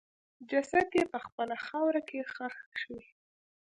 [0.49, 2.99] جسد یې په خپله خاوره کې ښخ شي.